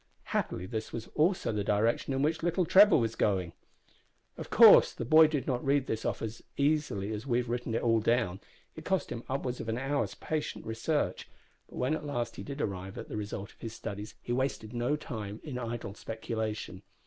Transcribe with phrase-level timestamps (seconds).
[0.33, 3.53] Happily this was also the direction in which little Trevor was going.
[4.35, 7.75] Of course the boy did not read this off as readily as we have written
[7.75, 8.39] it all down.
[8.75, 11.29] It cost him upwards of an hour's patient research;
[11.69, 14.73] but when at last he did arrive at the result of his studies he wasted
[14.73, 16.81] no time in idle speculation.